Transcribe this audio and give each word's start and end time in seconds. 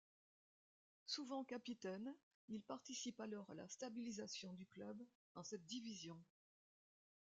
Souvent 1.05 1.43
capitaine, 1.43 2.15
il 2.47 2.63
participe 2.63 3.19
alors 3.19 3.47
à 3.51 3.53
la 3.53 3.67
stabilisation 3.67 4.51
du 4.53 4.65
club 4.65 4.99
dans 5.35 5.43
cette 5.43 5.67
division. 5.67 6.19